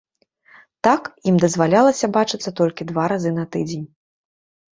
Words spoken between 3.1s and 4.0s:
разы на тыдзень.